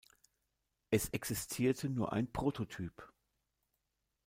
[0.89, 3.13] Es existierte nur ein Prototyp.